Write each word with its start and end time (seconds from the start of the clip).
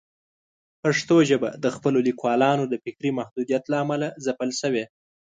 پښتو 0.81 1.15
ژبه 1.29 1.49
د 1.63 1.65
خپلو 1.75 1.99
لیکوالانو 2.07 2.63
د 2.67 2.73
فکري 2.83 3.11
محدودیت 3.19 3.63
له 3.71 3.77
امله 3.83 4.07
ځپل 4.25 4.49
شوې. 4.61 4.83